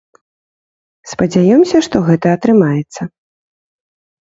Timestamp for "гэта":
2.11-2.27